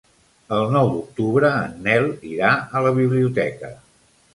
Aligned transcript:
El 0.57 0.65
nou 0.75 0.89
d'octubre 0.93 1.53
en 1.67 1.77
Nel 1.91 2.09
irà 2.33 2.59
a 2.81 2.87
la 2.89 2.99
biblioteca. 3.01 3.77